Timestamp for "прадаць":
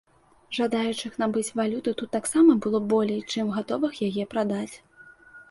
4.35-4.73